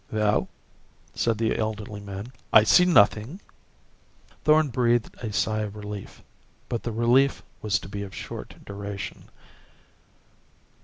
"Well?" 0.11 0.49
said 1.13 1.37
the 1.37 1.55
elderly 1.55 1.99
man. 2.01 2.33
"I 2.51 2.63
see 2.63 2.85
nothing." 2.85 3.39
Thorn 4.43 4.69
breathed 4.69 5.13
a 5.21 5.31
sigh 5.31 5.59
of 5.59 5.75
relief. 5.75 6.23
But 6.69 6.81
the 6.81 6.91
relief 6.91 7.43
was 7.61 7.77
to 7.77 7.87
be 7.87 8.01
of 8.01 8.15
short 8.15 8.55
duration. 8.65 9.29